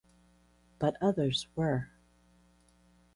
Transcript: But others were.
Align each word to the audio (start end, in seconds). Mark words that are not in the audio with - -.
But 0.79 0.97
others 0.99 1.45
were. 1.55 1.91